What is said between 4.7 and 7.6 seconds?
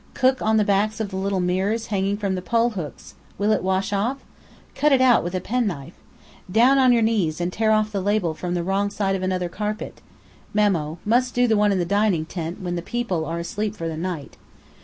Cut it out with a penknife! Down on your knees and